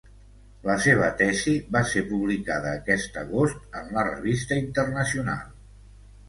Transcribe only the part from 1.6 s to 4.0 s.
va ser publicada aquest agost en